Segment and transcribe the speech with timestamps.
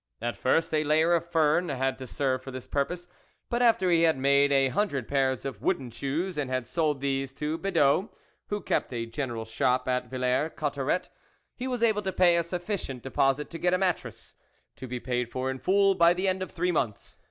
[0.19, 3.07] At first, a layer of fern had to serve for this purpose;
[3.51, 7.33] but after he had made a hundred pairs of wooden shoes and had sold these
[7.33, 8.09] to Bedeau,
[8.47, 11.09] who kept a general shop at Villers Cotterets,
[11.55, 14.33] he was able to pay a sufficient deposit to get a mattress,
[14.77, 17.19] to be paid for in full by the end of three months.